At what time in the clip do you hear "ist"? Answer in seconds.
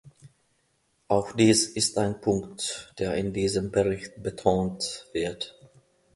1.69-1.99